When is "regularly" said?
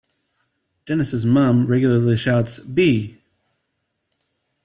1.67-2.17